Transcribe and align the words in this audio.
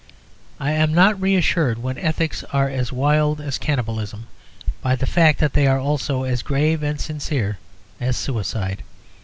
I 0.59 0.71
am 0.71 0.95
not 0.95 1.21
reassured, 1.21 1.77
when 1.77 1.99
ethics 1.99 2.43
are 2.51 2.67
as 2.67 2.91
wild 2.91 3.39
as 3.39 3.59
cannibalism, 3.59 4.25
by 4.81 4.95
the 4.95 5.05
fact 5.05 5.37
that 5.37 5.53
they 5.53 5.67
are 5.67 5.77
also 5.79 6.23
as 6.23 6.41
grave 6.41 6.81
and 6.81 6.99
sincere 6.99 7.59
as 7.99 8.17
suicide. 8.17 8.81